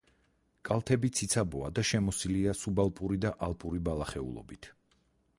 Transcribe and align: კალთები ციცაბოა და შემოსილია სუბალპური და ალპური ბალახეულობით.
კალთები 0.67 1.09
ციცაბოა 1.17 1.67
და 1.79 1.83
შემოსილია 1.89 2.55
სუბალპური 2.61 3.19
და 3.25 3.33
ალპური 3.49 3.83
ბალახეულობით. 3.89 4.69